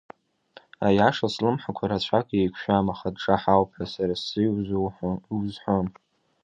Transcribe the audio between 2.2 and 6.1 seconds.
иеиқәшәам, аха дҿаҳауп ҳәа сара сзы иузҳәом.